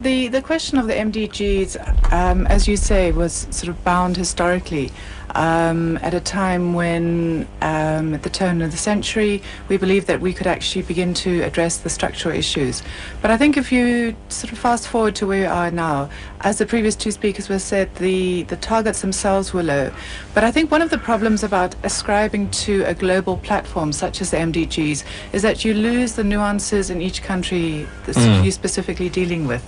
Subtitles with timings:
[0.00, 4.92] The, the question of the MDGs, um, as you say, was sort of bound historically
[5.34, 10.20] um, at a time when, um, at the turn of the century, we believed that
[10.20, 12.82] we could actually begin to address the structural issues.
[13.20, 16.08] But I think if you sort of fast forward to where we are now,
[16.42, 19.92] as the previous two speakers were said, the, the targets themselves were low.
[20.32, 24.30] But I think one of the problems about ascribing to a global platform such as
[24.30, 28.44] the MDGs is that you lose the nuances in each country that Mm.
[28.44, 29.64] you're specifically dealing with.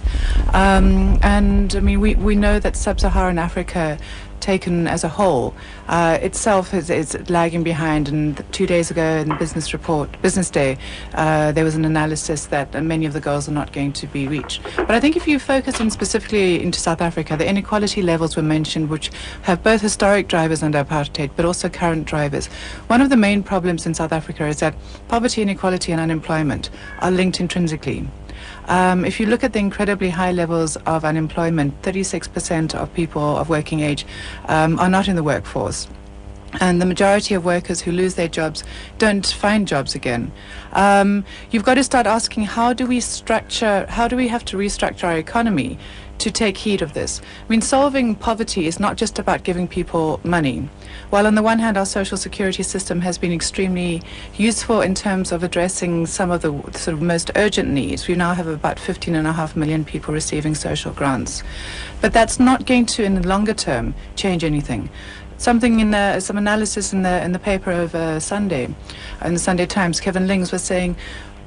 [0.52, 3.98] Um, and I mean, we, we know that sub-Saharan Africa
[4.40, 5.54] taken as a whole
[5.88, 8.08] uh, itself is, is lagging behind.
[8.08, 10.78] And two days ago in the business report business day
[11.14, 14.26] uh, there was an analysis that many of the goals are not going to be
[14.26, 14.62] reached.
[14.76, 18.42] But I think if you focus in specifically into South Africa the inequality levels were
[18.42, 19.10] mentioned which
[19.42, 22.46] have both historic drivers under apartheid but also current drivers.
[22.88, 24.74] One of the main problems in South Africa is that
[25.08, 28.08] poverty inequality and unemployment are linked intrinsically
[28.66, 33.48] um, if you look at the incredibly high levels of unemployment, 36% of people of
[33.48, 34.06] working age
[34.46, 35.88] um, are not in the workforce.
[36.60, 38.64] And the majority of workers who lose their jobs
[38.98, 40.32] don't find jobs again.
[40.72, 44.56] Um, you've got to start asking how do we structure, how do we have to
[44.56, 45.78] restructure our economy
[46.20, 47.20] to take heed of this?
[47.20, 50.68] I mean, solving poverty is not just about giving people money.
[51.10, 54.02] While on the one hand, our social security system has been extremely
[54.36, 58.34] useful in terms of addressing some of the sort of most urgent needs, we now
[58.34, 61.42] have about 15 and a half million people receiving social grants.
[62.00, 64.90] But that's not going to, in the longer term, change anything
[65.40, 68.68] something in the, some analysis in the in the paper over uh, Sunday,
[69.24, 70.96] in the Sunday Times, Kevin Lings was saying,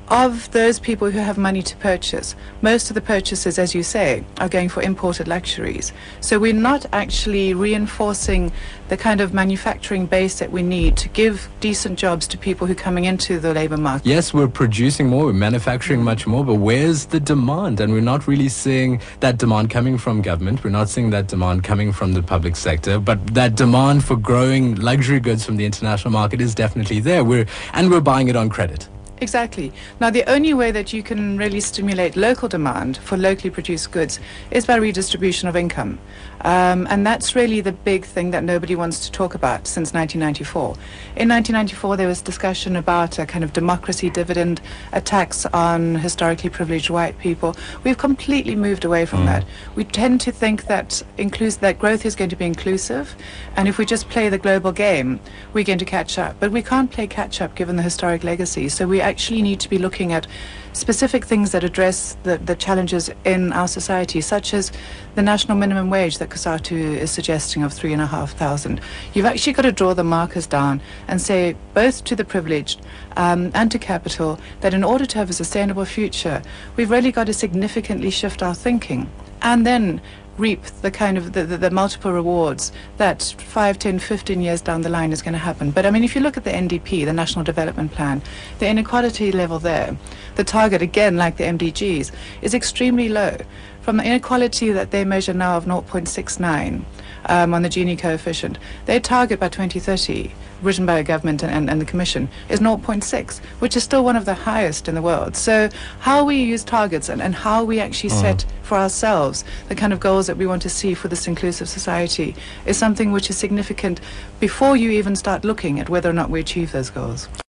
[0.10, 4.24] of those people who have money to purchase, most of the purchases, as you say,
[4.40, 5.94] are going for imported luxuries.
[6.20, 8.52] So we're not actually reinforcing
[8.90, 12.74] the kind of manufacturing base that we need to give decent jobs to people who
[12.74, 14.06] are coming into the labour market.
[14.06, 16.04] Yes, we're producing more, we're manufacturing mm.
[16.04, 17.80] much more, but where's the demand?
[17.80, 20.64] And we're not really seeing that demand coming from government.
[20.64, 23.00] We're not seeing that demand coming from the public sector.
[23.00, 27.24] But that demand for growing luxury goods from the international market is definitely there.
[27.24, 28.88] We're and we're buying it on credit.
[29.24, 29.72] Exactly.
[30.02, 34.20] Now, the only way that you can really stimulate local demand for locally produced goods
[34.52, 35.98] is by redistribution of income.
[36.42, 40.76] Um, and that's really the big thing that nobody wants to talk about since 1994.
[41.16, 44.60] In 1994, there was discussion about a kind of democracy dividend,
[44.92, 47.56] a tax on historically privileged white people.
[47.86, 49.46] We've completely moved away from that.
[49.76, 53.16] We tend to think that, inclus- that growth is going to be inclusive,
[53.56, 55.22] and if we just play the global game,
[55.54, 56.36] we're going to catch up.
[56.42, 58.68] But we can't play catch up given the historic legacy.
[58.68, 60.26] So we actually need to be looking at
[60.74, 64.72] specific things that address the, the challenges in our society, such as
[65.14, 68.82] the national minimum wage that COSATU is suggesting of three and a half thousand.
[69.14, 72.82] You've actually got to draw the markers down and say both to the privileged
[73.16, 76.42] um, and to capital that in order to have a sustainable future,
[76.76, 79.08] we've really got to significantly shift our thinking
[79.44, 80.02] and then
[80.38, 84.82] reap the kind of the, the, the multiple rewards that 5, 10, 15 years down
[84.82, 85.72] the line is going to happen.
[85.72, 88.22] But I mean, if you look at the NDP, the National Development Plan,
[88.60, 89.96] the inequality level there,
[90.36, 92.12] the target, again, like the MDGs,
[92.42, 93.38] is extremely low.
[93.82, 96.86] From the inequality that they measure now of 0.69
[97.26, 100.32] um, on the Gini coefficient, their target by 2030,
[100.64, 104.16] written by the government and, and, and the Commission, is 0.6, which is still one
[104.16, 105.36] of the highest in the world.
[105.36, 105.70] So
[106.00, 108.22] how we use targets and, and how we actually uh-huh.
[108.22, 111.68] set for ourselves the kind of goals that we want to see for this inclusive
[111.70, 112.36] society
[112.66, 114.00] is something which is significant
[114.40, 117.28] before you even start looking at whether or not we achieve those goals.